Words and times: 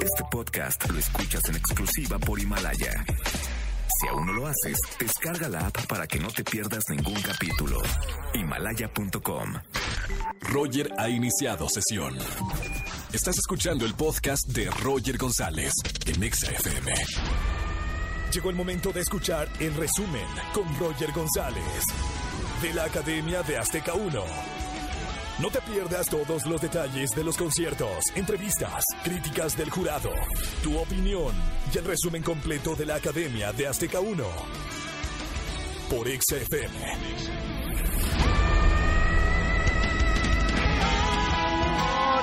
Este 0.00 0.24
podcast 0.30 0.90
lo 0.90 0.98
escuchas 0.98 1.48
en 1.48 1.56
exclusiva 1.56 2.18
por 2.18 2.40
Himalaya. 2.40 3.04
Si 4.00 4.08
aún 4.08 4.26
no 4.26 4.32
lo 4.32 4.46
haces, 4.46 4.78
descarga 4.98 5.48
la 5.48 5.66
app 5.66 5.86
para 5.86 6.06
que 6.06 6.18
no 6.18 6.28
te 6.28 6.42
pierdas 6.42 6.84
ningún 6.88 7.20
capítulo. 7.20 7.82
Himalaya.com. 8.34 9.54
Roger 10.40 10.90
ha 10.98 11.08
iniciado 11.08 11.68
sesión. 11.68 12.16
Estás 13.12 13.36
escuchando 13.38 13.84
el 13.84 13.94
podcast 13.94 14.48
de 14.48 14.70
Roger 14.70 15.18
González 15.18 15.72
en 16.06 16.22
Exa 16.22 16.50
FM. 16.50 16.92
Llegó 18.32 18.50
el 18.50 18.56
momento 18.56 18.92
de 18.92 19.00
escuchar 19.00 19.48
el 19.58 19.74
resumen 19.74 20.26
con 20.54 20.64
Roger 20.78 21.12
González 21.12 21.84
de 22.62 22.74
la 22.74 22.84
Academia 22.84 23.42
de 23.42 23.58
Azteca 23.58 23.94
1. 23.94 24.69
No 25.40 25.50
te 25.50 25.60
pierdas 25.62 26.06
todos 26.06 26.44
los 26.44 26.60
detalles 26.60 27.12
de 27.12 27.24
los 27.24 27.38
conciertos, 27.38 28.04
entrevistas, 28.14 28.84
críticas 29.02 29.56
del 29.56 29.70
jurado, 29.70 30.10
tu 30.62 30.78
opinión 30.78 31.34
y 31.72 31.78
el 31.78 31.84
resumen 31.86 32.22
completo 32.22 32.76
de 32.76 32.84
la 32.84 32.96
Academia 32.96 33.50
de 33.52 33.66
Azteca 33.66 34.00
1 34.00 34.22
por 35.88 36.06
XFM. 36.08 36.68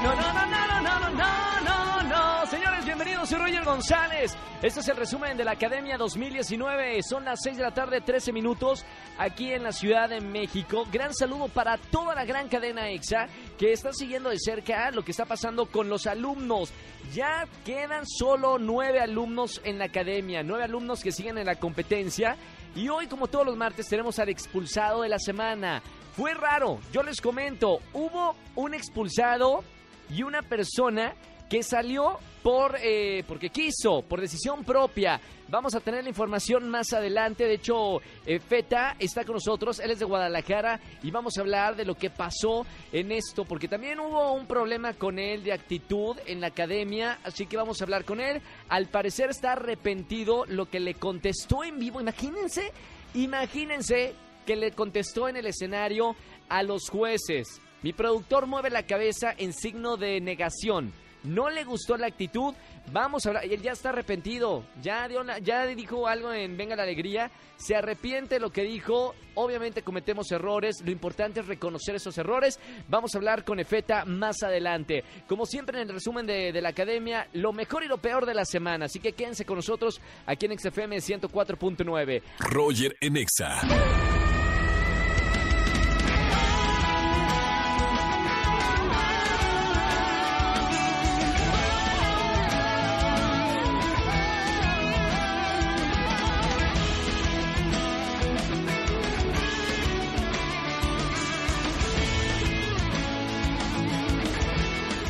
No, 0.04 0.16
no, 0.16 0.16
no, 0.16 0.46
no, 0.46 0.67
Soy 3.28 3.40
Roger 3.40 3.66
González. 3.66 4.38
Este 4.62 4.80
es 4.80 4.88
el 4.88 4.96
resumen 4.96 5.36
de 5.36 5.44
la 5.44 5.52
Academia 5.52 5.98
2019. 5.98 7.04
Son 7.04 7.26
las 7.26 7.42
6 7.44 7.58
de 7.58 7.64
la 7.64 7.74
tarde, 7.74 8.00
13 8.00 8.32
minutos, 8.32 8.86
aquí 9.18 9.52
en 9.52 9.64
la 9.64 9.74
Ciudad 9.74 10.08
de 10.08 10.22
México. 10.22 10.88
Gran 10.94 11.14
saludo 11.14 11.50
para 11.50 11.78
toda 11.78 12.16
la 12.16 12.24
gran 12.24 12.48
cadena 12.48 12.90
EXA 12.90 13.28
que 13.58 13.74
está 13.74 13.92
siguiendo 13.92 14.30
de 14.30 14.40
cerca 14.40 14.92
lo 14.92 15.04
que 15.04 15.12
está 15.12 15.26
pasando 15.26 15.66
con 15.66 15.90
los 15.90 16.08
alumnos. 16.08 16.72
Ya 17.14 17.46
quedan 17.66 18.08
solo 18.08 18.60
nueve 18.60 19.02
alumnos 19.02 19.60
en 19.66 19.78
la 19.78 19.86
Academia, 19.86 20.42
nueve 20.42 20.64
alumnos 20.64 21.04
que 21.04 21.12
siguen 21.12 21.38
en 21.38 21.48
la 21.48 21.56
competencia. 21.56 22.38
Y 22.78 22.88
hoy, 22.88 23.08
como 23.08 23.28
todos 23.28 23.46
los 23.46 23.58
martes, 23.58 23.90
tenemos 23.90 24.20
al 24.20 24.30
expulsado 24.30 25.02
de 25.02 25.10
la 25.10 25.20
semana. 25.20 25.82
Fue 26.16 26.34
raro, 26.34 26.80
yo 26.94 27.04
les 27.04 27.20
comento, 27.20 27.80
hubo 27.92 28.38
un 28.56 28.74
expulsado 28.74 29.66
y 30.10 30.24
una 30.24 30.44
persona 30.44 31.14
que 31.50 31.64
salió 31.64 32.20
por 32.44 32.78
eh, 32.82 33.24
porque 33.28 33.50
quiso, 33.50 34.04
por 34.04 34.22
decisión 34.22 34.64
propia. 34.64 35.20
Vamos 35.50 35.76
a 35.76 35.80
tener 35.80 36.04
la 36.04 36.10
información 36.10 36.70
más 36.70 36.94
adelante. 36.94 37.46
De 37.46 37.56
hecho, 37.56 38.02
eh, 38.26 38.40
Feta 38.40 38.96
está 39.00 39.24
con 39.26 39.36
nosotros, 39.36 39.80
él 39.80 39.92
es 39.92 40.00
de 40.00 40.06
Guadalajara 40.06 40.80
y 41.04 41.12
vamos 41.12 41.38
a 41.38 41.42
hablar 41.42 41.76
de 41.76 41.86
lo 41.86 41.96
que 41.96 42.10
pasó 42.10 42.66
en 42.92 43.12
esto, 43.12 43.46
porque 43.46 43.68
también 43.68 44.00
hubo 44.00 44.34
un 44.34 44.46
problema 44.46 44.94
con 44.94 45.20
él 45.20 45.44
de 45.44 45.54
actitud 45.54 46.18
en 46.26 46.42
la 46.42 46.48
academia, 46.48 47.20
así 47.24 47.46
que 47.46 47.58
vamos 47.58 47.82
a 47.82 47.86
hablar 47.86 48.04
con 48.06 48.20
él. 48.20 48.42
Al 48.70 48.88
parecer 48.88 49.30
está 49.30 49.54
arrepentido 49.54 50.46
lo 50.46 50.70
que 50.70 50.80
le 50.80 50.96
contestó 50.96 51.64
en 51.64 51.80
vivo. 51.80 52.02
Imagínense, 52.02 52.72
imagínense 53.14 54.14
que 54.46 54.56
le 54.56 54.72
contestó 54.72 55.28
en 55.28 55.38
el 55.38 55.48
escenario 55.48 56.16
a 56.50 56.64
los 56.64 56.90
jueces. 56.90 57.62
Mi 57.84 57.94
productor 57.94 58.48
mueve 58.48 58.70
la 58.70 58.84
cabeza 58.84 59.34
en 59.38 59.54
signo 59.54 59.98
de 59.98 60.20
negación. 60.20 60.94
No 61.24 61.50
le 61.50 61.64
gustó 61.64 61.98
la 61.98 62.08
actitud. 62.08 62.54
Vamos 62.92 63.26
a 63.26 63.30
hablar. 63.30 63.46
Él 63.46 63.62
ya 63.62 63.74
está 63.74 63.90
arrepentido. 63.90 64.64
Ya, 64.82 65.08
dio 65.08 65.22
una- 65.22 65.40
ya 65.40 65.66
dijo 65.66 66.08
algo 66.08 66.32
en 66.34 66.56
Venga 66.56 66.76
la 66.76 66.84
Alegría. 66.84 67.30
Se 67.58 67.76
arrepiente 67.76 68.40
lo 68.40 68.50
que 68.52 68.64
dijo. 68.64 69.14
Obviamente 69.36 69.82
cometemos 69.82 70.32
errores. 70.32 70.78
Lo 70.86 70.92
importante 70.92 71.42
es 71.42 71.48
reconocer 71.48 71.96
esos 71.96 72.18
errores. 72.18 72.60
Vamos 72.88 73.14
a 73.14 73.18
hablar 73.18 73.44
con 73.44 73.60
Efeta 73.60 74.06
más 74.06 74.42
adelante. 74.44 75.04
Como 75.28 75.46
siempre 75.46 75.82
en 75.82 75.90
el 75.90 75.94
resumen 75.96 76.26
de, 76.26 76.52
de 76.54 76.62
la 76.62 76.70
academia, 76.70 77.28
lo 77.34 77.52
mejor 77.52 77.84
y 77.84 77.88
lo 77.88 77.98
peor 77.98 78.26
de 78.26 78.34
la 78.36 78.46
semana. 78.46 78.86
Así 78.86 79.00
que 79.00 79.14
quédense 79.14 79.44
con 79.46 79.58
nosotros 79.58 80.00
aquí 80.26 80.46
en 80.46 80.58
XFM 80.58 80.98
104.9. 80.98 82.22
Roger 82.40 82.96
en 83.02 83.18
Exa. 83.18 84.17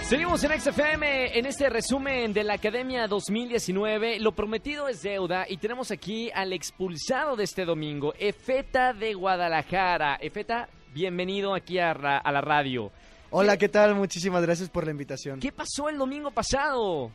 Seguimos 0.08 0.42
en 0.46 0.58
XFM 0.58 1.38
en 1.38 1.46
este 1.46 1.70
resumen 1.70 2.32
de 2.32 2.44
la 2.46 2.54
Academia 2.54 3.08
2019. 3.08 4.20
Lo 4.22 4.32
prometido 4.32 4.88
es 4.88 5.02
deuda 5.02 5.46
y 5.50 5.58
tenemos 5.58 5.92
aquí 5.92 6.32
al 6.34 6.54
expulsado 6.54 7.36
de 7.36 7.44
este 7.44 7.66
domingo, 7.66 8.14
Efeta 8.18 8.94
de 8.94 9.14
Guadalajara. 9.14 10.16
Efeta, 10.22 10.70
bienvenido 10.94 11.54
aquí 11.54 11.78
a, 11.80 11.94
ra- 11.94 12.20
a 12.20 12.32
la 12.32 12.40
radio. 12.40 12.90
Hola, 13.32 13.58
¿qué 13.58 13.68
tal? 13.68 13.96
Muchísimas 13.96 14.42
gracias 14.44 14.70
por 14.70 14.86
la 14.86 14.92
invitación. 14.92 15.42
¿Qué 15.42 15.52
pasó 15.52 15.90
el 15.90 15.98
domingo 15.98 16.32
pasado? 16.32 17.12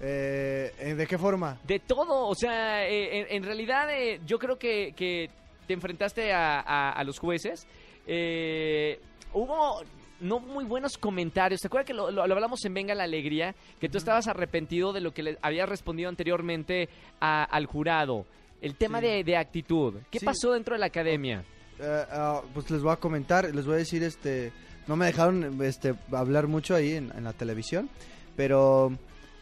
Eh, 0.00 0.94
¿De 0.96 1.06
qué 1.08 1.18
forma? 1.18 1.58
De 1.64 1.80
todo, 1.80 2.28
o 2.28 2.34
sea, 2.36 2.86
eh, 2.86 3.18
en, 3.22 3.26
en 3.36 3.42
realidad 3.42 3.92
eh, 3.92 4.20
yo 4.24 4.38
creo 4.38 4.56
que, 4.60 4.92
que 4.96 5.28
te 5.66 5.74
enfrentaste 5.74 6.32
a, 6.32 6.60
a- 6.60 6.92
a 6.92 7.02
los 7.02 7.18
jueces. 7.18 7.66
Eh, 8.06 9.00
hubo 9.32 9.82
no 10.20 10.40
muy 10.40 10.64
buenos 10.64 10.96
comentarios. 10.98 11.60
¿Te 11.60 11.66
acuerdas 11.66 11.86
que 11.86 11.94
lo, 11.94 12.10
lo- 12.10 12.26
lo 12.26 12.34
hablamos 12.34 12.64
en 12.64 12.74
Venga 12.74 12.94
la 12.94 13.04
Alegría? 13.04 13.54
Que 13.80 13.88
tú 13.88 13.98
estabas 13.98 14.26
arrepentido 14.28 14.92
de 14.92 15.00
lo 15.00 15.12
que 15.12 15.22
le 15.22 15.38
habías 15.42 15.68
respondido 15.68 16.08
anteriormente 16.08 16.88
a- 17.20 17.44
al 17.44 17.66
jurado. 17.66 18.26
El 18.60 18.74
tema 18.76 19.00
Sí. 19.00 19.06
de, 19.06 19.24
de 19.24 19.36
actitud. 19.36 19.94
¿Qué 20.10 20.18
Sí. 20.18 20.24
pasó 20.26 20.52
dentro 20.52 20.74
de 20.74 20.80
la 20.80 20.86
academia? 20.86 21.42
Eh, 21.78 22.04
ah, 22.10 22.42
pues 22.52 22.70
les 22.70 22.82
voy 22.82 22.92
a 22.92 22.96
comentar, 22.96 23.54
les 23.54 23.64
voy 23.64 23.74
a 23.74 23.78
decir, 23.78 24.02
este, 24.02 24.52
no 24.86 24.96
me 24.96 25.06
dejaron 25.06 25.62
este, 25.62 25.94
hablar 26.12 26.46
mucho 26.46 26.74
ahí 26.74 26.92
en, 26.92 27.10
en 27.16 27.24
la 27.24 27.32
televisión, 27.32 27.88
pero 28.36 28.92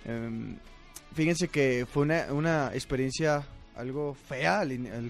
em, 0.05 0.57
fíjense 1.15 1.49
que 1.49 1.85
fue 1.93 2.05
una, 2.05 2.33
una 2.33 2.71
experiencia 2.75 3.43
algo 3.77 4.15
fea 4.15 4.63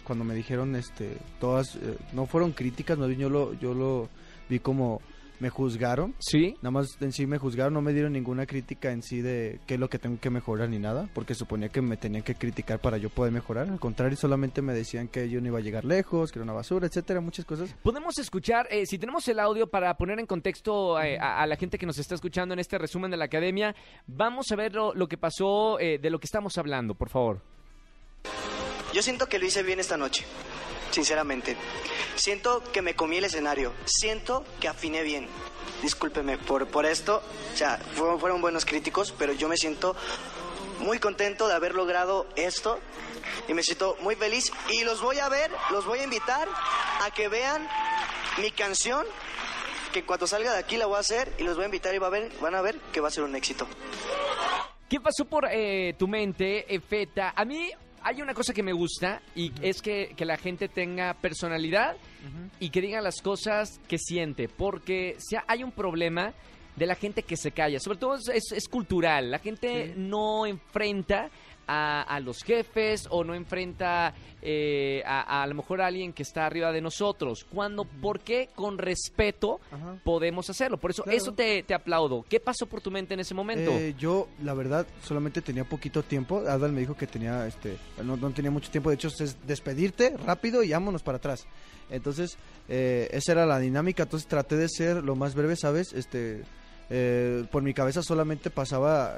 cuando 0.04 0.24
me 0.24 0.34
dijeron, 0.34 0.74
este, 0.76 1.16
todas, 1.40 1.76
eh, 1.76 1.96
no 2.12 2.26
fueron 2.26 2.52
críticas, 2.52 2.98
bien 2.98 3.18
yo 3.20 3.28
lo, 3.30 3.54
yo 3.54 3.74
lo 3.74 4.08
vi 4.48 4.58
como 4.58 5.00
me 5.40 5.50
juzgaron. 5.50 6.14
Sí. 6.18 6.54
Nada 6.62 6.70
más 6.70 6.96
en 7.00 7.12
sí 7.12 7.26
me 7.26 7.38
juzgaron, 7.38 7.74
no 7.74 7.82
me 7.82 7.92
dieron 7.92 8.12
ninguna 8.12 8.46
crítica 8.46 8.90
en 8.92 9.02
sí 9.02 9.20
de 9.20 9.60
qué 9.66 9.74
es 9.74 9.80
lo 9.80 9.88
que 9.88 9.98
tengo 9.98 10.18
que 10.20 10.30
mejorar 10.30 10.68
ni 10.68 10.78
nada, 10.78 11.08
porque 11.14 11.34
suponía 11.34 11.68
que 11.68 11.82
me 11.82 11.96
tenían 11.96 12.22
que 12.22 12.34
criticar 12.34 12.80
para 12.80 12.98
yo 12.98 13.10
poder 13.10 13.32
mejorar. 13.32 13.68
Al 13.68 13.80
contrario, 13.80 14.16
solamente 14.16 14.62
me 14.62 14.74
decían 14.74 15.08
que 15.08 15.28
yo 15.28 15.40
no 15.40 15.48
iba 15.48 15.58
a 15.58 15.62
llegar 15.62 15.84
lejos, 15.84 16.32
que 16.32 16.38
era 16.38 16.44
una 16.44 16.52
basura, 16.52 16.86
etcétera, 16.86 17.20
muchas 17.20 17.44
cosas. 17.44 17.74
Podemos 17.82 18.18
escuchar, 18.18 18.66
eh, 18.70 18.86
si 18.86 18.98
tenemos 18.98 19.26
el 19.28 19.38
audio 19.38 19.66
para 19.68 19.96
poner 19.96 20.18
en 20.18 20.26
contexto 20.26 21.00
eh, 21.00 21.18
a, 21.18 21.42
a 21.42 21.46
la 21.46 21.56
gente 21.56 21.78
que 21.78 21.86
nos 21.86 21.98
está 21.98 22.14
escuchando 22.14 22.54
en 22.54 22.60
este 22.60 22.78
resumen 22.78 23.10
de 23.10 23.16
la 23.16 23.26
academia, 23.26 23.74
vamos 24.06 24.50
a 24.52 24.56
ver 24.56 24.74
lo, 24.74 24.94
lo 24.94 25.08
que 25.08 25.18
pasó, 25.18 25.78
eh, 25.80 25.98
de 25.98 26.10
lo 26.10 26.18
que 26.18 26.26
estamos 26.26 26.56
hablando, 26.58 26.94
por 26.94 27.08
favor. 27.08 27.40
Yo 28.94 29.02
siento 29.02 29.26
que 29.26 29.38
lo 29.38 29.46
hice 29.46 29.62
bien 29.62 29.80
esta 29.80 29.96
noche, 29.96 30.24
sinceramente. 30.90 31.56
Siento 32.16 32.62
que 32.72 32.82
me 32.82 32.94
comí 32.94 33.18
el 33.18 33.24
escenario, 33.24 33.72
siento 33.84 34.44
que 34.60 34.68
afiné 34.68 35.02
bien. 35.02 35.28
Discúlpeme 35.82 36.38
por, 36.38 36.66
por 36.68 36.86
esto, 36.86 37.22
o 37.52 37.56
sea, 37.56 37.78
fueron, 37.94 38.18
fueron 38.18 38.40
buenos 38.40 38.64
críticos, 38.64 39.14
pero 39.16 39.32
yo 39.32 39.48
me 39.48 39.56
siento 39.56 39.94
muy 40.80 40.98
contento 40.98 41.48
de 41.48 41.54
haber 41.54 41.74
logrado 41.74 42.26
esto 42.36 42.78
y 43.46 43.54
me 43.54 43.62
siento 43.62 43.96
muy 44.00 44.16
feliz 44.16 44.52
y 44.70 44.84
los 44.84 45.00
voy 45.00 45.18
a 45.18 45.28
ver, 45.28 45.50
los 45.70 45.84
voy 45.86 46.00
a 46.00 46.04
invitar 46.04 46.48
a 47.02 47.10
que 47.10 47.28
vean 47.28 47.68
mi 48.40 48.50
canción, 48.50 49.06
que 49.92 50.04
cuando 50.04 50.26
salga 50.26 50.52
de 50.52 50.58
aquí 50.58 50.76
la 50.76 50.86
voy 50.86 50.96
a 50.96 51.00
hacer 51.00 51.32
y 51.38 51.44
los 51.44 51.56
voy 51.56 51.64
a 51.64 51.66
invitar 51.66 51.94
y 51.94 51.98
va 51.98 52.08
a 52.08 52.10
ver, 52.10 52.32
van 52.40 52.54
a 52.54 52.62
ver 52.62 52.78
que 52.92 53.00
va 53.00 53.08
a 53.08 53.10
ser 53.10 53.24
un 53.24 53.34
éxito. 53.36 53.66
¿Qué 54.88 55.00
pasó 55.00 55.26
por 55.26 55.46
eh, 55.50 55.94
tu 55.98 56.08
mente, 56.08 56.74
eh, 56.74 56.80
Feta? 56.80 57.34
A 57.36 57.44
mí 57.44 57.70
hay 58.02 58.22
una 58.22 58.34
cosa 58.34 58.52
que 58.54 58.62
me 58.62 58.72
gusta 58.72 59.20
y 59.34 59.52
es 59.62 59.82
que, 59.82 60.12
que 60.16 60.24
la 60.24 60.36
gente 60.36 60.68
tenga 60.68 61.14
personalidad 61.14 61.96
y 62.60 62.70
que 62.70 62.80
diga 62.80 63.00
las 63.00 63.20
cosas 63.22 63.80
que 63.88 63.98
siente, 63.98 64.48
porque 64.48 65.16
si 65.18 65.36
hay 65.46 65.62
un 65.62 65.72
problema 65.72 66.32
de 66.76 66.86
la 66.86 66.94
gente 66.94 67.22
que 67.22 67.36
se 67.36 67.50
calla, 67.52 67.78
sobre 67.80 67.98
todo 67.98 68.14
es, 68.14 68.28
es- 68.28 68.52
es 68.52 68.68
cultural, 68.68 69.30
la 69.30 69.38
gente 69.38 69.94
no 69.96 70.46
enfrenta 70.46 71.28
a, 71.68 72.02
a 72.02 72.18
los 72.20 72.42
jefes 72.42 73.06
o 73.10 73.22
no 73.22 73.34
enfrenta 73.34 74.14
eh, 74.42 75.02
a, 75.06 75.42
a 75.42 75.46
lo 75.46 75.54
mejor 75.54 75.80
a 75.82 75.86
alguien 75.86 76.12
que 76.12 76.22
está 76.22 76.46
arriba 76.46 76.72
de 76.72 76.80
nosotros, 76.80 77.44
cuando, 77.52 77.84
¿por 77.84 78.20
qué 78.20 78.48
con 78.54 78.78
respeto 78.78 79.60
Ajá. 79.70 79.98
podemos 80.02 80.48
hacerlo? 80.50 80.78
Por 80.78 80.90
eso, 80.90 81.02
Claro. 81.04 81.16
eso 81.18 81.32
te, 81.32 81.62
te 81.62 81.74
aplaudo. 81.74 82.24
¿Qué 82.28 82.40
pasó 82.40 82.66
por 82.66 82.80
tu 82.80 82.90
mente 82.90 83.14
en 83.14 83.20
ese 83.20 83.34
momento? 83.34 83.70
Eh, 83.70 83.94
yo, 83.98 84.28
la 84.42 84.54
verdad, 84.54 84.86
solamente 85.04 85.42
tenía 85.42 85.64
poquito 85.64 86.02
tiempo. 86.02 86.38
Adal 86.48 86.72
me 86.72 86.80
dijo 86.80 86.96
que 86.96 87.06
tenía, 87.06 87.46
este, 87.46 87.76
no, 88.02 88.16
no 88.16 88.30
tenía 88.30 88.50
mucho 88.50 88.70
tiempo. 88.70 88.88
De 88.90 88.94
hecho, 88.96 89.08
es 89.08 89.36
despedirte 89.46 90.16
rápido 90.16 90.62
y 90.62 90.70
vámonos 90.72 91.02
para 91.02 91.18
atrás. 91.18 91.46
Entonces, 91.90 92.38
eh, 92.68 93.08
esa 93.12 93.32
era 93.32 93.46
la 93.46 93.58
dinámica. 93.58 94.04
Entonces, 94.04 94.28
traté 94.28 94.56
de 94.56 94.68
ser 94.68 95.04
lo 95.04 95.16
más 95.16 95.34
breve, 95.34 95.56
¿sabes? 95.56 95.92
Este, 95.92 96.42
eh, 96.90 97.44
por 97.50 97.62
mi 97.62 97.74
cabeza 97.74 98.02
solamente 98.02 98.50
pasaba 98.50 99.14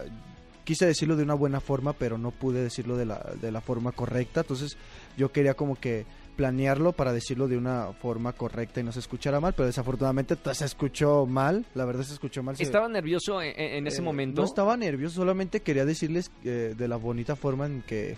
quise 0.71 0.87
decirlo 0.87 1.17
de 1.17 1.25
una 1.25 1.35
buena 1.35 1.59
forma, 1.59 1.95
pero 1.95 2.17
no 2.17 2.31
pude 2.31 2.63
decirlo 2.63 2.97
de 2.97 3.05
la, 3.05 3.19
de 3.43 3.51
la 3.51 3.61
forma 3.61 3.91
correcta. 3.91 4.43
Entonces 4.43 4.77
yo 5.17 5.33
quería 5.33 5.55
como 5.55 5.75
que 5.75 6.07
planearlo 6.37 6.93
para 6.93 7.13
decirlo 7.13 7.49
de 7.49 7.57
una 7.57 7.93
forma 8.01 8.33
correcta 8.35 8.79
y 8.79 8.85
no 8.85 8.93
se 8.93 9.01
escuchara 9.01 9.41
mal, 9.41 9.53
pero 9.53 9.67
desafortunadamente 9.67 10.37
t- 10.37 10.55
se 10.55 10.65
escuchó 10.65 11.27
mal, 11.27 11.67
la 11.75 11.85
verdad 11.87 12.05
se 12.05 12.13
escuchó 12.13 12.45
mal. 12.45 12.57
se- 12.57 12.63
¿Estaba 12.63 12.87
nervioso 12.89 13.43
en, 13.43 13.59
en 13.59 13.87
ese 13.89 13.99
eh, 13.99 14.05
momento? 14.05 14.43
No 14.43 14.47
estaba 14.47 14.77
nervioso, 14.77 15.17
solamente 15.17 15.59
quería 15.61 15.85
decirles 15.85 16.31
eh, 16.45 16.77
de 16.79 16.87
la 16.87 16.95
bonita 16.97 17.35
forma 17.35 17.67
en 17.67 17.83
que 17.83 18.17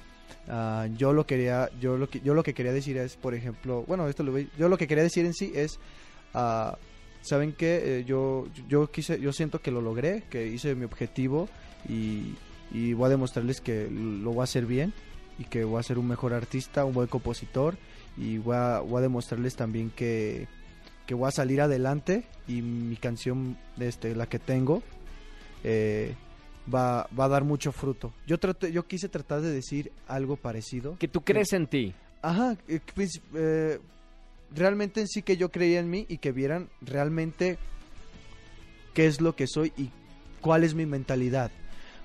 ah, 0.49 0.87
yo 0.95 1.15
lo 1.15 1.25
quería, 1.27 1.71
yo 1.81 1.97
lo 1.97 2.11
que 2.11 2.21
yo 2.21 2.35
lo 2.35 2.43
que 2.43 2.53
quería 2.53 2.75
decir 2.75 2.99
es, 2.99 3.17
por 3.17 3.35
ejemplo, 3.35 3.83
bueno, 3.89 4.07
esto 4.09 4.23
lo 4.25 4.33
voy, 4.33 4.51
yo 4.59 4.69
lo 4.69 4.77
que 4.77 4.87
quería 4.87 5.05
decir 5.05 5.25
en 5.25 5.33
sí 5.33 5.53
es, 5.55 5.79
ah, 6.35 6.77
saben 7.23 7.55
que 7.55 8.05
yo 8.07 8.47
yo 8.69 8.91
quise, 8.91 9.19
yo 9.21 9.33
siento 9.33 9.61
que 9.63 9.71
lo 9.71 9.81
logré, 9.81 10.25
que 10.29 10.47
hice 10.49 10.75
mi 10.75 10.85
objetivo 10.85 11.49
y, 11.89 12.35
y 12.71 12.93
voy 12.95 13.07
a 13.07 13.11
demostrarles 13.11 13.61
que 13.61 13.89
lo 13.91 14.33
voy 14.33 14.41
a 14.41 14.45
hacer 14.45 14.67
bien 14.67 14.93
y 15.39 15.45
que 15.45 15.65
voy 15.65 15.81
a 15.81 15.83
ser 15.83 15.99
un 15.99 16.09
mejor 16.09 16.35
artista, 16.35 16.85
un 16.85 16.95
buen 16.95 17.09
compositor 17.09 17.77
y 18.17 18.39
voy 18.39 18.57
a, 18.57 18.81
voy 18.81 18.99
a 18.99 19.03
demostrarles 19.03 19.57
también 19.57 19.91
que 19.91 20.47
que 21.07 21.15
voy 21.15 21.29
a 21.29 21.33
salir 21.33 21.61
adelante 21.61 22.25
y 22.47 22.63
mi 22.63 22.97
canción 22.97 23.57
este 23.79 24.15
la 24.15 24.27
que 24.27 24.39
tengo 24.39 24.83
eh, 25.65 26.15
va, 26.73 27.09
va 27.19 27.25
a 27.25 27.29
dar 27.29 27.45
mucho 27.45 27.73
fruto. 27.73 28.13
Yo 28.27 28.39
traté, 28.39 28.73
yo 28.73 28.87
quise 28.87 29.09
tratar 29.09 29.41
de 29.41 29.51
decir 29.51 29.93
algo 30.07 30.37
parecido. 30.37 30.97
Que 30.99 31.09
tú 31.09 31.23
crees 31.23 31.53
en 31.53 31.67
ti. 31.67 31.95
Ajá, 32.21 32.57
eh, 32.69 32.81
pues, 32.95 33.21
eh, 33.35 33.81
realmente 34.55 35.01
en 35.01 35.09
sí 35.09 35.23
que 35.23 35.37
yo 35.37 35.51
creía 35.51 35.81
en 35.81 35.91
mí 35.91 36.07
y 36.09 36.19
que 36.19 36.33
vieran 36.33 36.69
realmente 36.81 37.59
qué 38.95 39.07
es 39.07 39.21
lo 39.21 39.35
que 39.35 39.47
soy 39.47 39.73
y 39.77 39.91
cuál 40.41 40.65
es 40.65 40.75
mi 40.75 40.87
mentalidad. 40.87 41.51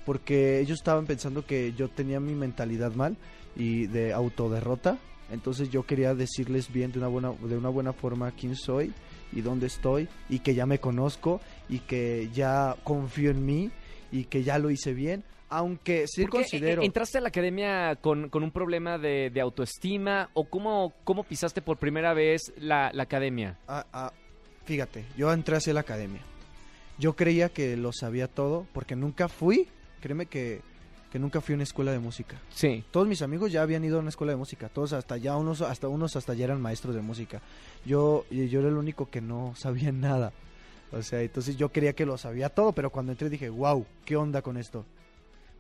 Porque 0.08 0.62
ellos 0.62 0.80
estaban 0.80 1.06
pensando 1.06 1.46
que 1.46 1.74
yo 1.74 1.90
tenía 1.90 2.22
mi 2.22 2.34
mentalidad 2.34 2.94
mal 2.94 3.18
y 3.58 3.88
de 3.88 4.14
autoderrota. 4.14 4.98
Entonces 5.30 5.70
yo 5.70 5.84
quería 5.84 6.16
decirles 6.16 6.72
bien 6.72 6.94
de 6.94 7.00
una 7.00 7.10
buena, 7.10 7.34
de 7.34 7.58
una 7.58 7.68
buena 7.68 7.92
forma 7.92 8.32
quién 8.32 8.56
soy 8.56 8.94
y 9.34 9.42
dónde 9.42 9.68
estoy 9.68 10.08
y 10.30 10.40
que 10.40 10.56
ya 10.56 10.66
me 10.66 10.80
conozco 10.80 11.42
y 11.68 11.80
que 11.80 12.30
ya 12.34 12.78
confío 12.86 13.32
en 13.32 13.46
mí 13.46 13.70
y 14.10 14.24
que 14.24 14.44
ya 14.44 14.60
lo 14.60 14.72
hice 14.72 14.94
bien. 14.94 15.26
Aunque 15.50 16.06
sí 16.08 16.22
¿Por 16.22 16.32
qué, 16.32 16.38
considero... 16.38 16.84
¿Entraste 16.84 17.18
a 17.18 17.22
la 17.22 17.28
academia 17.28 17.98
con, 17.98 18.30
con 18.30 18.44
un 18.44 18.52
problema 18.52 18.98
de, 18.98 19.30
de 19.30 19.42
autoestima 19.42 20.30
o 20.36 20.46
cómo, 20.46 20.94
cómo 21.04 21.26
pisaste 21.26 21.62
por 21.62 21.80
primera 21.80 22.14
vez 22.14 22.54
la, 22.58 22.92
la 22.94 23.04
academia? 23.04 23.60
Ah, 23.68 23.86
ah, 23.92 24.14
fíjate, 24.64 25.04
yo 25.18 25.34
entré 25.34 25.58
hacia 25.58 25.74
la 25.74 25.82
academia. 25.82 26.22
Yo 26.98 27.18
creía 27.18 27.50
que 27.50 27.76
lo 27.76 27.92
sabía 27.92 28.30
todo 28.30 28.66
porque 28.72 28.96
nunca 28.96 29.28
fui, 29.28 29.68
créeme 30.08 30.26
que, 30.28 30.62
que 31.12 31.20
nunca 31.20 31.42
fui 31.42 31.52
a 31.52 31.56
una 31.58 31.64
escuela 31.64 31.92
de 31.92 32.00
música. 32.00 32.40
Sí. 32.50 32.86
Todos 32.92 33.10
mis 33.10 33.22
amigos 33.22 33.52
ya 33.52 33.62
habían 33.62 33.84
ido 33.84 33.98
a 33.98 34.00
una 34.00 34.08
escuela 34.08 34.32
de 34.32 34.38
música, 34.38 34.70
todos 34.70 34.94
hasta 34.94 35.18
ya 35.18 35.36
unos 35.36 35.62
hasta 35.62 35.90
unos 35.90 36.16
hasta 36.16 36.34
ya 36.34 36.46
eran 36.46 36.62
maestros 36.62 36.96
de 36.96 37.02
música. 37.02 37.42
Yo 37.86 38.26
yo 38.30 38.60
era 38.60 38.70
el 38.70 38.78
único 38.78 39.10
que 39.10 39.20
no 39.20 39.54
sabía 39.58 39.92
nada. 40.08 40.32
O 40.94 41.02
sea, 41.02 41.22
entonces 41.22 41.58
yo 41.58 41.70
creía 41.70 41.92
que 41.92 42.06
lo 42.06 42.18
sabía 42.18 42.48
todo, 42.48 42.72
pero 42.72 42.90
cuando 42.90 43.12
entré 43.12 43.30
dije, 43.30 43.50
"Wow, 43.50 43.86
¿qué 44.06 44.16
onda 44.16 44.42
con 44.42 44.56
esto?" 44.56 44.86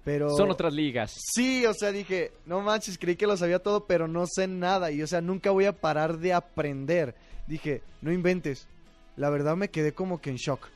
Pero 0.05 0.37
Son 0.37 0.49
otras 0.49 0.71
ligas. 0.71 1.13
Sí, 1.33 1.65
o 1.65 1.73
sea, 1.73 1.91
dije, 1.91 2.31
no 2.45 2.61
manches, 2.61 2.97
creí 2.97 3.17
que 3.17 3.27
lo 3.27 3.35
sabía 3.35 3.59
todo, 3.59 3.85
pero 3.85 4.07
no 4.07 4.25
sé 4.25 4.47
nada. 4.47 4.89
Y, 4.89 5.01
o 5.01 5.07
sea, 5.07 5.19
nunca 5.19 5.51
voy 5.51 5.65
a 5.65 5.73
parar 5.73 6.19
de 6.19 6.31
aprender. 6.31 7.13
Dije, 7.45 7.81
no 8.01 8.13
inventes. 8.13 8.69
La 9.17 9.29
verdad 9.29 9.57
me 9.57 9.67
quedé 9.67 9.91
como 9.91 10.21
que 10.21 10.29
en 10.29 10.37
shock. 10.37 10.69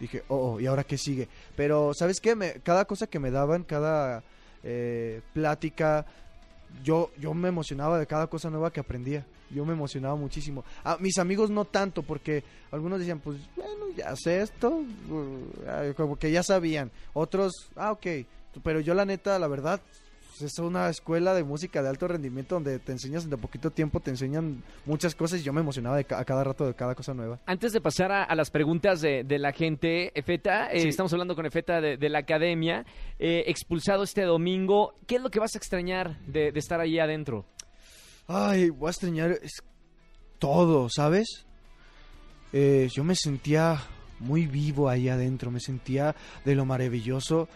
Dije, 0.00 0.22
oh, 0.28 0.54
oh, 0.54 0.60
¿y 0.60 0.66
ahora 0.66 0.82
qué 0.82 0.96
sigue? 0.98 1.28
Pero, 1.56 1.92
¿sabes 1.94 2.20
qué? 2.20 2.34
Me- 2.34 2.54
cada 2.62 2.86
cosa 2.86 3.06
que 3.06 3.18
me 3.18 3.30
daban, 3.30 3.62
cada 3.64 4.22
eh, 4.64 5.20
plática, 5.34 6.06
yo, 6.82 7.10
yo 7.18 7.34
me 7.34 7.48
emocionaba 7.48 7.98
de 7.98 8.06
cada 8.06 8.26
cosa 8.26 8.50
nueva 8.50 8.72
que 8.72 8.80
aprendía. 8.80 9.26
Yo 9.50 9.64
me 9.64 9.72
emocionaba 9.72 10.14
muchísimo. 10.16 10.64
A 10.84 10.96
mis 10.98 11.18
amigos 11.18 11.50
no 11.50 11.64
tanto, 11.64 12.02
porque 12.02 12.44
algunos 12.70 12.98
decían, 13.00 13.18
pues, 13.18 13.38
bueno, 13.56 13.86
ya 13.96 14.14
sé 14.16 14.40
esto, 14.42 14.68
uh, 15.10 15.38
ah, 15.66 15.82
como 15.96 16.16
que 16.16 16.30
ya 16.30 16.42
sabían. 16.42 16.90
Otros, 17.12 17.52
ah, 17.76 17.92
ok. 17.92 18.06
Pero 18.62 18.80
yo 18.80 18.94
la 18.94 19.04
neta, 19.04 19.38
la 19.38 19.48
verdad, 19.48 19.80
pues, 20.38 20.52
es 20.52 20.58
una 20.58 20.88
escuela 20.88 21.34
de 21.34 21.44
música 21.44 21.82
de 21.82 21.88
alto 21.88 22.08
rendimiento 22.08 22.54
donde 22.56 22.78
te 22.78 22.92
enseñas 22.92 23.24
en 23.24 23.30
de 23.30 23.36
poquito 23.36 23.70
tiempo, 23.70 24.00
te 24.00 24.10
enseñan 24.10 24.62
muchas 24.86 25.14
cosas 25.14 25.40
y 25.40 25.42
yo 25.42 25.52
me 25.52 25.60
emocionaba 25.60 25.96
de 25.96 26.04
ca- 26.04 26.18
a 26.18 26.24
cada 26.24 26.44
rato 26.44 26.66
de 26.66 26.74
cada 26.74 26.94
cosa 26.94 27.12
nueva. 27.14 27.38
Antes 27.46 27.72
de 27.72 27.80
pasar 27.80 28.10
a, 28.12 28.24
a 28.24 28.34
las 28.34 28.50
preguntas 28.50 29.00
de, 29.00 29.24
de 29.24 29.38
la 29.38 29.52
gente, 29.52 30.12
Efeta, 30.18 30.70
eh, 30.72 30.80
Sí. 30.80 30.88
estamos 30.88 31.12
hablando 31.12 31.34
con 31.36 31.46
Efeta 31.46 31.80
de, 31.80 31.96
de 31.96 32.08
la 32.08 32.20
academia, 32.20 32.84
eh, 33.18 33.44
expulsado 33.46 34.02
este 34.04 34.22
domingo. 34.22 34.94
¿Qué 35.06 35.16
es 35.16 35.22
lo 35.22 35.30
que 35.30 35.40
vas 35.40 35.54
a 35.54 35.58
extrañar 35.58 36.18
de, 36.26 36.52
de 36.52 36.58
estar 36.58 36.80
ahí 36.80 36.98
adentro? 36.98 37.44
Ay, 38.26 38.70
voy 38.70 38.88
a 38.88 38.90
extrañar 38.90 39.32
es- 39.42 39.62
todo, 40.38 40.88
¿sabes? 40.88 41.44
Eh, 42.52 42.88
yo 42.92 43.04
me 43.04 43.14
sentía 43.14 43.80
muy 44.18 44.46
vivo 44.46 44.88
ahí 44.88 45.08
adentro, 45.08 45.50
me 45.50 45.60
sentía 45.60 46.14
de 46.44 46.54
lo 46.54 46.64
maravilloso. 46.64 47.48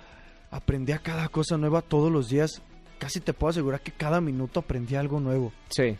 Aprendía 0.54 0.98
cada 0.98 1.28
cosa 1.28 1.58
nueva 1.58 1.82
todos 1.82 2.12
los 2.12 2.28
días. 2.28 2.62
Casi 3.00 3.18
te 3.18 3.32
puedo 3.32 3.50
asegurar 3.50 3.80
que 3.80 3.90
cada 3.90 4.20
minuto 4.20 4.60
aprendía 4.60 5.00
algo 5.00 5.18
nuevo. 5.18 5.52
Sí. 5.68 5.96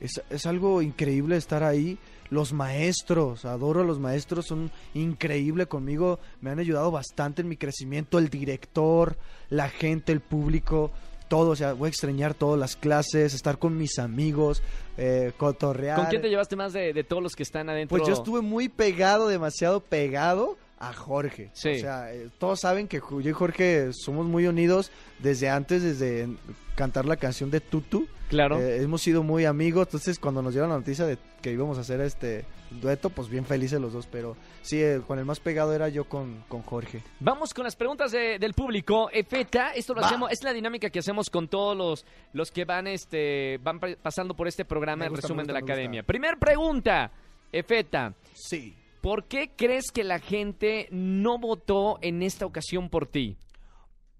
Es, 0.00 0.22
es 0.30 0.46
algo 0.46 0.80
increíble 0.80 1.36
estar 1.36 1.62
ahí. 1.62 1.98
Los 2.30 2.54
maestros, 2.54 3.44
adoro 3.44 3.82
a 3.82 3.84
los 3.84 3.98
maestros, 3.98 4.46
son 4.46 4.70
increíbles 4.94 5.66
conmigo, 5.66 6.18
me 6.40 6.48
han 6.48 6.60
ayudado 6.60 6.90
bastante 6.90 7.42
en 7.42 7.48
mi 7.48 7.58
crecimiento, 7.58 8.18
el 8.18 8.30
director, 8.30 9.18
la 9.50 9.68
gente, 9.68 10.12
el 10.12 10.20
público, 10.20 10.90
todo, 11.28 11.50
o 11.50 11.56
sea, 11.56 11.74
voy 11.74 11.88
a 11.88 11.90
extrañar 11.90 12.32
todas 12.32 12.58
las 12.58 12.74
clases, 12.74 13.34
estar 13.34 13.58
con 13.58 13.76
mis 13.76 13.98
amigos, 13.98 14.62
eh, 14.96 15.32
cotorrear. 15.36 15.98
¿Con 15.98 16.06
quién 16.06 16.22
te 16.22 16.30
llevaste 16.30 16.56
más 16.56 16.72
de, 16.72 16.94
de 16.94 17.04
todos 17.04 17.22
los 17.22 17.36
que 17.36 17.42
están 17.42 17.68
adentro? 17.68 17.98
Pues 17.98 18.08
yo 18.08 18.14
estuve 18.14 18.40
muy 18.40 18.70
pegado, 18.70 19.28
demasiado 19.28 19.80
pegado 19.80 20.56
a 20.82 20.92
Jorge. 20.92 21.50
Sí. 21.52 21.68
O 21.70 21.78
sea, 21.78 22.12
eh, 22.12 22.28
todos 22.38 22.58
saben 22.60 22.88
que 22.88 23.00
yo 23.00 23.20
y 23.20 23.32
Jorge 23.32 23.92
somos 23.92 24.26
muy 24.26 24.46
unidos 24.48 24.90
desde 25.20 25.48
antes, 25.48 25.82
desde 25.82 26.28
cantar 26.74 27.04
la 27.04 27.16
canción 27.16 27.50
de 27.52 27.60
Tutu. 27.60 28.08
Claro. 28.28 28.58
Eh, 28.60 28.82
hemos 28.82 29.00
sido 29.02 29.22
muy 29.22 29.44
amigos, 29.44 29.86
entonces 29.88 30.18
cuando 30.18 30.42
nos 30.42 30.54
dieron 30.54 30.70
la 30.70 30.76
noticia 30.78 31.06
de 31.06 31.18
que 31.40 31.52
íbamos 31.52 31.78
a 31.78 31.82
hacer 31.82 32.00
este 32.00 32.44
dueto, 32.70 33.10
pues 33.10 33.28
bien 33.28 33.44
felices 33.44 33.78
los 33.80 33.92
dos, 33.92 34.08
pero 34.10 34.36
sí, 34.62 34.82
eh, 34.82 35.00
con 35.06 35.18
el 35.18 35.24
más 35.26 35.38
pegado 35.38 35.72
era 35.74 35.88
yo 35.88 36.04
con, 36.08 36.42
con 36.48 36.62
Jorge. 36.62 37.02
Vamos 37.20 37.52
con 37.54 37.62
las 37.64 37.76
preguntas 37.76 38.10
de- 38.10 38.38
del 38.40 38.54
público. 38.54 39.08
Efeta, 39.12 39.72
esto 39.74 39.94
lo 39.94 40.00
Va. 40.00 40.06
hacemos, 40.08 40.32
es 40.32 40.42
la 40.42 40.52
dinámica 40.52 40.88
que 40.90 40.98
hacemos 40.98 41.28
con 41.30 41.46
todos 41.46 41.76
los, 41.76 42.04
los 42.32 42.50
que 42.50 42.64
van, 42.64 42.86
este, 42.88 43.60
van 43.62 43.78
pa- 43.78 43.94
pasando 44.02 44.34
por 44.34 44.48
este 44.48 44.64
programa 44.64 45.04
Me 45.04 45.10
gusta, 45.10 45.26
resumen 45.28 45.44
me 45.46 45.48
de 45.48 45.52
la 45.52 45.58
academia. 45.60 46.00
gusta. 46.00 46.06
Primer 46.08 46.38
pregunta, 46.38 47.12
Efeta. 47.52 48.14
Sí. 48.34 48.74
¿Por 49.02 49.26
qué 49.26 49.50
crees 49.56 49.90
que 49.92 50.04
la 50.04 50.20
gente 50.20 50.86
no 50.92 51.36
votó 51.36 51.98
en 52.02 52.22
esta 52.22 52.46
ocasión 52.46 52.88
por 52.88 53.08
ti? 53.08 53.36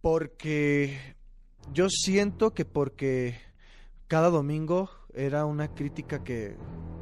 Porque 0.01 1.15
yo 1.73 1.89
siento 1.89 2.53
que 2.53 2.65
porque 2.65 3.37
cada 4.09 4.29
domingo 4.29 4.91
era 5.15 5.45
una 5.47 5.73
crítica 5.73 6.25
que 6.25 6.57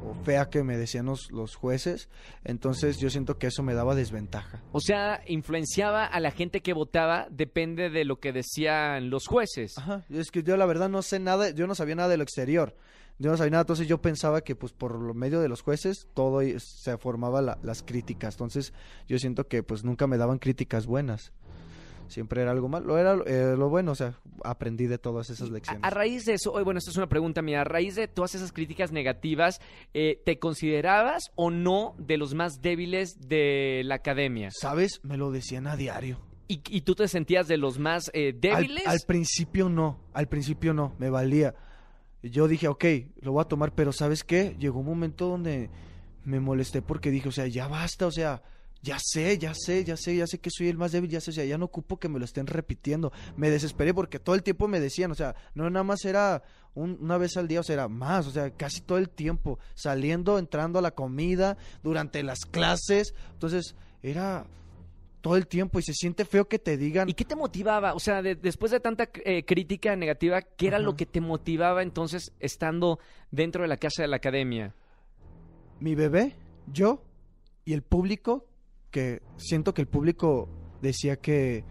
o 0.05 0.13
fea 0.23 0.51
que 0.51 0.61
me 0.61 0.77
decían 0.77 1.07
los, 1.07 1.31
los 1.31 1.55
jueces, 1.55 2.07
entonces 2.43 2.99
yo 2.99 3.09
siento 3.09 3.39
que 3.39 3.47
eso 3.47 3.63
me 3.63 3.73
daba 3.73 3.95
desventaja. 3.95 4.61
O 4.73 4.79
sea, 4.79 5.23
influenciaba 5.25 6.05
a 6.05 6.19
la 6.19 6.29
gente 6.29 6.61
que 6.61 6.73
votaba, 6.73 7.27
depende 7.31 7.89
de 7.89 8.05
lo 8.05 8.19
que 8.19 8.31
decían 8.31 9.09
los 9.09 9.25
jueces. 9.25 9.75
Ajá, 9.79 10.05
es 10.11 10.29
que 10.29 10.43
yo 10.43 10.55
la 10.55 10.67
verdad 10.67 10.87
no 10.87 11.01
sé 11.01 11.19
nada, 11.19 11.49
yo 11.49 11.65
no 11.65 11.73
sabía 11.73 11.95
nada 11.95 12.09
de 12.09 12.17
lo 12.17 12.23
exterior. 12.23 12.75
Yo 13.19 13.29
no 13.31 13.37
sabía 13.37 13.51
nada, 13.51 13.61
entonces 13.61 13.87
yo 13.87 14.01
pensaba 14.01 14.41
que 14.41 14.55
pues 14.55 14.73
por 14.73 15.13
medio 15.13 15.39
de 15.41 15.47
los 15.49 15.61
jueces 15.61 16.07
todo 16.13 16.41
se 16.57 16.97
formaba 16.97 17.41
la- 17.41 17.57
las 17.61 17.83
críticas. 17.83 18.33
Entonces 18.35 18.73
yo 19.07 19.17
siento 19.19 19.47
que 19.47 19.61
pues 19.63 19.83
nunca 19.83 20.07
me 20.07 20.17
daban 20.17 20.39
críticas 20.39 20.85
buenas. 20.87 21.31
Siempre 22.07 22.41
era 22.41 22.51
algo 22.51 22.67
malo, 22.67 22.97
era 22.97 23.13
eh, 23.25 23.55
lo 23.57 23.69
bueno, 23.69 23.93
o 23.93 23.95
sea, 23.95 24.15
aprendí 24.43 24.85
de 24.87 24.97
todas 24.97 25.29
esas 25.29 25.49
lecciones. 25.49 25.81
a 25.81 25.89
raíz 25.91 26.25
de 26.25 26.33
eso, 26.33 26.51
bueno, 26.65 26.77
esta 26.79 26.91
es 26.91 26.97
una 26.97 27.07
pregunta 27.07 27.41
mía, 27.41 27.61
a 27.61 27.63
raíz 27.63 27.95
de 27.95 28.09
todas 28.09 28.35
esas 28.35 28.51
críticas 28.51 28.91
negativas, 28.91 29.61
eh, 29.93 30.21
¿te 30.25 30.37
considerabas 30.37 31.23
o 31.35 31.51
no 31.51 31.95
de 31.97 32.17
los 32.17 32.33
más 32.33 32.61
débiles 32.61 33.15
de 33.29 33.83
la 33.85 33.95
academia? 33.95 34.49
¿Sabes? 34.51 34.99
Me 35.03 35.15
lo 35.15 35.31
decían 35.31 35.67
a 35.67 35.77
diario. 35.77 36.19
¿Y, 36.49 36.61
y 36.69 36.81
tú 36.81 36.95
te 36.95 37.07
sentías 37.07 37.47
de 37.47 37.55
los 37.55 37.79
más 37.79 38.11
eh, 38.13 38.33
Al, 38.33 38.41
débiles? 38.41 38.87
al 38.87 38.99
principio 39.07 39.69
no, 39.69 39.97
al 40.11 40.27
principio 40.27 40.73
no, 40.73 40.93
me 40.99 41.09
valía. 41.09 41.55
Yo 42.23 42.47
dije, 42.47 42.67
ok, 42.67 42.85
lo 43.21 43.31
voy 43.33 43.41
a 43.41 43.47
tomar, 43.47 43.73
pero 43.73 43.91
¿sabes 43.91 44.23
qué? 44.23 44.55
Llegó 44.59 44.79
un 44.79 44.85
momento 44.85 45.27
donde 45.27 45.69
me 46.23 46.39
molesté 46.39 46.81
porque 46.81 47.09
dije, 47.11 47.29
o 47.29 47.31
sea, 47.31 47.47
ya 47.47 47.67
basta, 47.67 48.05
o 48.05 48.11
sea, 48.11 48.43
ya 48.83 48.97
sé, 48.99 49.37
ya 49.37 49.53
sé, 49.55 49.83
ya 49.83 49.97
sé, 49.97 50.15
ya 50.15 50.27
sé 50.27 50.39
que 50.39 50.49
soy 50.51 50.67
el 50.67 50.77
más 50.77 50.91
débil, 50.91 51.09
ya 51.09 51.21
sé, 51.21 51.31
o 51.31 51.33
sea, 51.33 51.45
ya 51.45 51.57
no 51.57 51.65
ocupo 51.65 51.97
que 51.99 52.09
me 52.09 52.19
lo 52.19 52.25
estén 52.25 52.47
repitiendo. 52.47 53.11
Me 53.37 53.49
desesperé 53.49 53.93
porque 53.93 54.19
todo 54.19 54.35
el 54.35 54.43
tiempo 54.43 54.67
me 54.67 54.79
decían, 54.79 55.11
o 55.11 55.15
sea, 55.15 55.35
no 55.55 55.69
nada 55.69 55.83
más 55.83 56.05
era 56.05 56.43
un- 56.73 56.97
una 57.01 57.17
vez 57.17 57.37
al 57.37 57.47
día, 57.47 57.59
o 57.59 57.63
sea, 57.63 57.73
era 57.73 57.87
más, 57.87 58.27
o 58.27 58.31
sea, 58.31 58.49
casi 58.51 58.81
todo 58.81 58.97
el 58.97 59.09
tiempo, 59.09 59.59
saliendo, 59.75 60.37
entrando 60.39 60.79
a 60.79 60.81
la 60.81 60.91
comida, 60.91 61.57
durante 61.83 62.23
las 62.23 62.39
clases, 62.45 63.13
entonces 63.33 63.75
era 64.03 64.45
todo 65.21 65.37
el 65.37 65.47
tiempo 65.47 65.79
y 65.79 65.83
se 65.83 65.93
siente 65.93 66.25
feo 66.25 66.47
que 66.47 66.59
te 66.59 66.77
digan. 66.77 67.07
¿Y 67.07 67.13
qué 67.13 67.23
te 67.25 67.35
motivaba? 67.35 67.93
O 67.93 67.99
sea, 67.99 68.21
de- 68.21 68.35
después 68.35 68.71
de 68.71 68.79
tanta 68.79 69.09
eh, 69.23 69.45
crítica 69.45 69.95
negativa, 69.95 70.41
¿qué 70.41 70.67
era 70.67 70.77
Ajá. 70.77 70.85
lo 70.85 70.95
que 70.95 71.05
te 71.05 71.21
motivaba 71.21 71.83
entonces 71.83 72.33
estando 72.39 72.99
dentro 73.29 73.61
de 73.61 73.67
la 73.69 73.77
casa 73.77 74.01
de 74.01 74.07
la 74.07 74.17
academia? 74.17 74.73
mi 75.79 75.95
bebé, 75.95 76.35
yo 76.71 77.01
y 77.65 77.73
el 77.73 77.81
público, 77.81 78.45
que 78.91 79.21
siento 79.37 79.73
que 79.73 79.81
el 79.81 79.87
público 79.87 80.47
decía 80.81 81.15
que, 81.15 81.63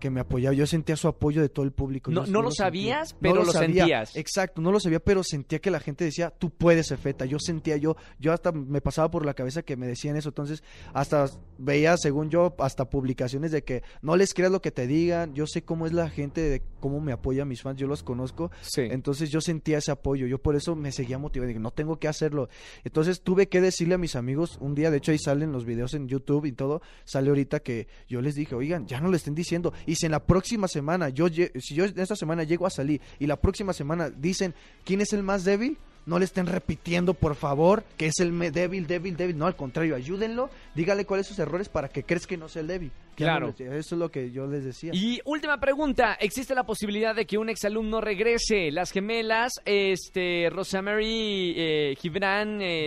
que 0.00 0.10
me 0.10 0.18
apoyaba. 0.20 0.54
Yo 0.56 0.66
sentía 0.66 0.96
su 0.96 1.06
apoyo 1.06 1.40
de 1.40 1.48
todo 1.48 1.64
el 1.64 1.70
público. 1.72 2.10
No- 2.10 2.26
no 2.26 2.42
lo 2.42 2.50
sentía. 2.50 2.64
sabías, 2.64 3.16
pero 3.20 3.44
lo 3.44 3.52
sentías. 3.52 4.16
Exacto, 4.16 4.60
no 4.60 4.72
lo 4.72 4.80
sabía, 4.80 4.98
pero 4.98 5.22
sentía 5.22 5.60
que 5.60 5.70
la 5.70 5.78
gente 5.78 6.04
decía, 6.04 6.30
tú 6.30 6.50
puedes, 6.50 6.90
Efeta. 6.90 7.24
Yo 7.26 7.38
sentía, 7.38 7.76
yo, 7.76 7.96
yo 8.18 8.32
hasta 8.32 8.50
me 8.50 8.80
pasaba 8.80 9.10
por 9.10 9.24
la 9.24 9.34
cabeza 9.34 9.62
que 9.62 9.76
me 9.76 9.86
decían 9.86 10.16
eso. 10.16 10.30
Entonces, 10.30 10.64
hasta 10.92 11.26
veía, 11.58 11.96
según 11.96 12.30
yo, 12.30 12.54
hasta 12.58 12.88
publicaciones 12.90 13.52
de 13.52 13.62
que 13.62 13.82
no 14.02 14.16
les 14.16 14.34
creas 14.34 14.50
lo 14.50 14.60
que 14.60 14.70
te 14.70 14.86
digan. 14.86 15.34
Yo 15.34 15.46
sé 15.46 15.62
cómo 15.62 15.86
es 15.86 15.92
la 15.92 16.08
gente, 16.10 16.40
de 16.40 16.62
cómo 16.80 17.00
me 17.00 17.12
apoya 17.12 17.44
mis 17.44 17.62
fans, 17.62 17.78
yo 17.78 17.86
los 17.86 18.02
conozco. 18.02 18.50
Sí. 18.62 18.82
Entonces 18.90 19.30
yo 19.30 19.40
sentía 19.40 19.78
ese 19.78 19.90
apoyo, 19.92 20.26
yo 20.26 20.38
por 20.40 20.56
eso 20.56 20.74
me 20.74 20.90
seguía 20.92 21.18
motivado, 21.18 21.48
dije, 21.48 21.60
no 21.60 21.70
tengo 21.70 21.98
que 21.98 22.08
hacerlo. 22.08 22.48
Entonces 22.84 23.20
tuve 23.22 23.48
que 23.48 23.60
decirle 23.60 23.94
a 23.94 23.98
mis 23.98 24.16
amigos 24.16 24.56
un 24.60 24.74
día, 24.74 24.90
de 24.90 24.96
hecho 24.96 25.12
ahí 25.12 25.18
salen 25.18 25.52
los 25.52 25.64
videos 25.66 25.92
en 25.94 26.08
YouTube 26.08 26.46
y 26.46 26.52
todo, 26.52 26.80
sale 27.04 27.28
ahorita 27.28 27.60
que 27.60 27.88
yo 28.08 28.20
les 28.22 28.34
dije, 28.34 28.54
oigan, 28.54 28.86
ya 28.86 29.00
no 29.00 29.10
le 29.10 29.16
estén 29.18 29.34
diciendo, 29.34 29.72
y 29.90 29.96
si 29.96 30.06
en 30.06 30.12
la 30.12 30.24
próxima 30.24 30.68
semana, 30.68 31.08
yo 31.08 31.26
si 31.28 31.74
yo 31.74 31.84
esta 31.84 32.14
semana 32.14 32.44
llego 32.44 32.64
a 32.64 32.70
salir 32.70 33.00
y 33.18 33.26
la 33.26 33.34
próxima 33.34 33.72
semana 33.72 34.08
dicen, 34.08 34.54
¿quién 34.84 35.00
es 35.00 35.12
el 35.12 35.24
más 35.24 35.42
débil? 35.42 35.78
No 36.06 36.18
le 36.18 36.24
estén 36.24 36.46
repitiendo, 36.46 37.14
por 37.14 37.34
favor, 37.34 37.84
que 37.96 38.06
es 38.06 38.18
el 38.20 38.36
débil, 38.52 38.86
débil, 38.86 39.16
débil. 39.16 39.38
No, 39.38 39.46
al 39.46 39.56
contrario, 39.56 39.94
ayúdenlo, 39.94 40.50
dígale 40.74 41.04
cuáles 41.04 41.26
son 41.26 41.36
sus 41.36 41.42
errores 41.46 41.68
para 41.68 41.88
que 41.88 42.02
crees 42.04 42.26
que 42.26 42.36
no 42.36 42.48
sea 42.48 42.62
el 42.62 42.68
débil. 42.68 42.92
Claro. 43.16 43.48
eso 43.58 43.68
es 43.68 43.92
lo 43.92 44.10
que 44.10 44.30
yo 44.30 44.46
les 44.46 44.64
decía. 44.64 44.92
Y 44.94 45.20
última 45.24 45.60
pregunta, 45.60 46.14
¿existe 46.14 46.54
la 46.54 46.64
posibilidad 46.64 47.14
de 47.14 47.26
que 47.26 47.38
un 47.38 47.48
exalumno 47.48 48.00
regrese? 48.00 48.70
Las 48.70 48.92
gemelas, 48.92 49.52
este, 49.64 50.48
Rosemary, 50.50 51.54
eh, 51.56 51.96
Gibran, 52.00 52.60
eh, 52.62 52.86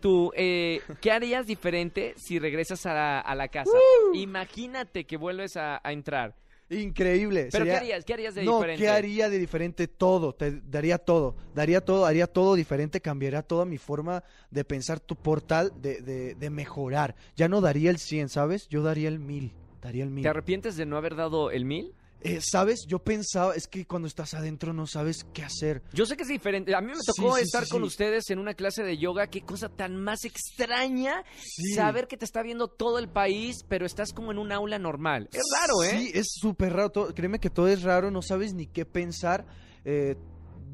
tú, 0.00 0.30
eh, 0.36 0.80
¿qué 1.00 1.10
harías 1.10 1.46
diferente 1.46 2.14
si 2.16 2.38
regresas 2.38 2.84
a 2.86 2.94
la, 2.94 3.20
a 3.20 3.34
la 3.34 3.48
casa? 3.48 3.72
Imagínate 4.14 5.04
que 5.04 5.16
vuelves 5.16 5.56
a, 5.56 5.80
a 5.82 5.92
entrar. 5.92 6.34
Increíble. 6.72 7.48
¿Pero 7.52 7.64
sería- 7.64 7.72
qué 7.72 7.78
harías? 7.78 8.04
¿Qué 8.04 8.12
harías 8.14 8.34
de 8.34 8.44
no, 8.44 8.56
diferente? 8.56 8.82
¿qué 8.82 8.88
haría 8.88 9.30
de 9.30 9.38
diferente? 9.38 9.88
Todo, 9.88 10.34
te 10.34 10.60
daría 10.62 10.98
todo, 10.98 11.36
daría 11.54 11.80
todo, 11.80 12.06
haría 12.06 12.26
todo 12.26 12.54
diferente, 12.54 13.00
cambiaría 13.00 13.42
toda 13.42 13.64
mi 13.64 13.78
forma 13.78 14.24
de 14.50 14.64
pensar 14.64 15.00
tu 15.00 15.16
portal, 15.16 15.72
de, 15.80 16.00
de, 16.00 16.34
de 16.34 16.50
mejorar. 16.50 17.14
Ya 17.36 17.48
no 17.48 17.60
daría 17.60 17.90
el 17.90 17.98
100, 17.98 18.28
¿sabes? 18.28 18.68
Yo 18.68 18.82
daría 18.82 19.08
el 19.08 19.18
1000, 19.18 19.52
daría 19.80 20.04
el 20.04 20.10
1000. 20.10 20.22
¿Te 20.22 20.28
arrepientes 20.28 20.76
de 20.76 20.86
no 20.86 20.96
haber 20.96 21.14
dado 21.14 21.50
el 21.50 21.64
mil? 21.64 21.94
Eh, 22.24 22.40
¿Sabes? 22.40 22.84
Yo 22.86 23.00
pensaba, 23.00 23.54
es 23.56 23.66
que 23.66 23.84
cuando 23.84 24.06
estás 24.06 24.32
adentro 24.34 24.72
no 24.72 24.86
sabes 24.86 25.24
qué 25.34 25.42
hacer. 25.42 25.82
Yo 25.92 26.06
sé 26.06 26.16
que 26.16 26.22
es 26.22 26.28
diferente. 26.28 26.74
A 26.74 26.80
mí 26.80 26.88
me 26.88 26.94
tocó 27.04 27.34
Sí, 27.34 27.40
sí, 27.40 27.44
estar 27.46 27.64
sí, 27.64 27.70
con 27.70 27.82
ustedes 27.82 28.30
en 28.30 28.38
una 28.38 28.54
clase 28.54 28.84
de 28.84 28.96
yoga. 28.96 29.26
Qué 29.26 29.40
cosa 29.40 29.68
tan 29.68 29.96
más 29.96 30.24
extraña 30.24 31.24
Sí. 31.42 31.74
saber 31.74 32.06
que 32.06 32.16
te 32.16 32.24
está 32.24 32.42
viendo 32.42 32.68
todo 32.68 32.98
el 33.00 33.08
país, 33.08 33.64
pero 33.68 33.86
estás 33.86 34.12
como 34.12 34.30
en 34.30 34.38
un 34.38 34.52
aula 34.52 34.78
normal. 34.78 35.28
Es 35.32 35.42
raro, 35.60 35.82
¿eh? 35.82 35.98
Sí, 35.98 36.10
es 36.14 36.28
súper 36.32 36.72
raro. 36.74 36.90
todo- 36.90 37.12
créeme 37.14 37.40
que 37.40 37.50
todo 37.50 37.66
es 37.68 37.82
raro, 37.82 38.10
no 38.10 38.22
sabes 38.22 38.54
ni 38.54 38.66
qué 38.66 38.84
pensar. 38.84 39.44
eh, 39.84 40.16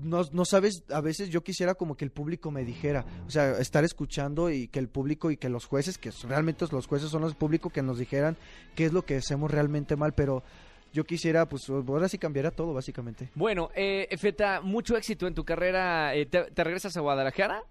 no, 0.03 0.23
no 0.33 0.45
sabes, 0.45 0.85
a 0.91 1.01
veces 1.01 1.29
yo 1.31 1.43
quisiera 1.43 1.75
como 1.75 1.97
que 1.97 2.05
el 2.05 2.13
público 2.13 2.51
me 2.53 2.65
dijera, 2.65 3.05
o 3.27 3.31
sea, 3.31 3.59
estar 3.59 3.85
escuchando 3.85 4.49
y 4.51 4.69
que 4.69 4.79
el 4.79 4.89
público 4.89 5.31
y 5.33 5.37
que 5.37 5.49
los 5.49 5.65
jueces, 5.65 5.99
que 5.99 6.13
realmente 6.29 6.67
los 6.71 6.87
jueces 6.87 7.11
son 7.11 7.23
los 7.23 7.35
públicos 7.35 7.73
que 7.73 7.83
nos 7.83 7.99
dijeran 7.99 8.37
qué 8.77 8.85
es 8.85 8.93
lo 8.93 9.05
que 9.05 9.17
hacemos 9.17 9.51
realmente 9.51 9.97
mal, 9.97 10.15
pero 10.15 10.45
yo 10.93 11.05
quisiera, 11.05 11.47
pues 11.49 11.69
ahora 11.69 12.09
sí 12.09 12.19
cambiaría 12.19 12.51
todo, 12.51 12.73
básicamente. 12.75 13.31
Bueno, 13.35 13.71
eh, 13.75 14.09
Feta, 14.19 14.61
mucho 14.61 14.97
éxito 14.97 15.27
en 15.27 15.35
tu 15.35 15.45
carrera. 15.45 16.15
Eh, 16.15 16.27
¿te, 16.27 16.45
te 16.51 16.65
regresas 16.65 16.97
a 16.97 17.01
Guadalajara? 17.01 17.63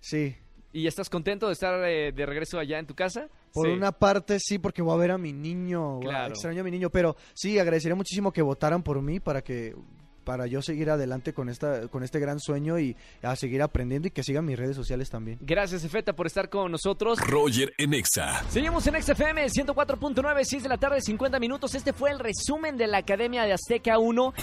Sí, 0.00 0.36
¿Y 0.72 0.88
estás 0.88 1.08
contento 1.08 1.46
de 1.46 1.52
estar 1.52 1.88
eh, 1.88 2.10
de 2.10 2.26
regreso 2.26 2.58
allá 2.58 2.80
en 2.80 2.86
tu 2.86 2.94
casa? 2.96 3.28
por 3.52 3.66
Sí. 3.68 3.72
una 3.72 3.92
parte 3.92 4.38
sí, 4.40 4.58
porque 4.58 4.82
voy 4.82 4.92
a 4.92 4.96
ver 4.98 5.12
a 5.12 5.18
mi 5.18 5.32
niño, 5.32 6.00
Claro. 6.00 6.30
extraño 6.34 6.62
a 6.62 6.64
mi 6.64 6.72
niño, 6.72 6.90
pero 6.90 7.14
sí, 7.32 7.56
agradecería 7.60 7.94
muchísimo 7.94 8.32
que 8.32 8.42
votaran 8.42 8.82
por 8.82 9.00
mí 9.00 9.20
para 9.20 9.40
que 9.42 9.76
para 10.24 10.46
yo 10.46 10.62
seguir 10.62 10.90
adelante 10.90 11.32
con 11.32 11.48
esta 11.48 11.88
con 11.88 12.02
este 12.02 12.18
gran 12.18 12.40
sueño 12.40 12.78
y 12.78 12.96
a 13.22 13.36
seguir 13.36 13.62
aprendiendo 13.62 14.08
y 14.08 14.10
que 14.10 14.22
sigan 14.22 14.44
mis 14.44 14.58
redes 14.58 14.76
sociales 14.76 15.10
también. 15.10 15.38
Gracias, 15.40 15.86
Feta, 15.88 16.14
por 16.14 16.26
estar 16.26 16.48
con 16.48 16.72
nosotros. 16.72 17.18
Roger 17.20 17.72
en 17.78 17.94
Exa. 17.94 18.42
Seguimos 18.48 18.86
en 18.86 19.00
XFM 19.02 19.46
104.9, 19.46 20.44
6 20.44 20.62
de 20.62 20.68
la 20.68 20.78
tarde, 20.78 21.00
50 21.00 21.38
minutos. 21.38 21.74
Este 21.74 21.92
fue 21.92 22.10
el 22.10 22.18
resumen 22.18 22.76
de 22.76 22.86
la 22.86 22.98
Academia 22.98 23.44
de 23.44 23.52
Azteca 23.52 23.98
1. 23.98 24.34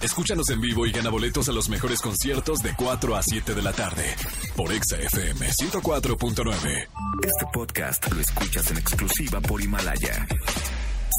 Escúchanos 0.00 0.50
en 0.50 0.60
vivo 0.60 0.86
y 0.86 0.92
gana 0.92 1.08
boletos 1.08 1.48
a 1.48 1.52
los 1.52 1.68
mejores 1.68 2.00
conciertos 2.00 2.58
de 2.58 2.74
4 2.76 3.16
a 3.16 3.22
7 3.22 3.54
de 3.54 3.62
la 3.62 3.72
tarde 3.72 4.04
por 4.54 4.72
Exa 4.72 4.98
FM 4.98 5.46
104.9. 5.48 6.88
Este 7.22 7.46
podcast 7.52 8.12
lo 8.12 8.20
escuchas 8.20 8.70
en 8.70 8.78
exclusiva 8.78 9.40
por 9.40 9.62
Himalaya. 9.62 10.26